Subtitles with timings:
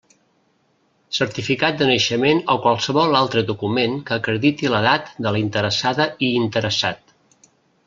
[1.17, 7.17] Certificat de naixement o qualsevol altre document que acrediti l'edat de la interessada i interessat.